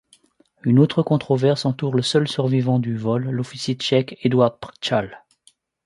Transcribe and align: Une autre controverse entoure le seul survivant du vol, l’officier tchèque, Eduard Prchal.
Une 0.63 0.79
autre 0.79 1.03
controverse 1.03 1.63
entoure 1.63 1.93
le 1.93 2.01
seul 2.01 2.27
survivant 2.27 2.79
du 2.79 2.97
vol, 2.97 3.29
l’officier 3.29 3.75
tchèque, 3.75 4.17
Eduard 4.23 4.57
Prchal. 4.57 5.21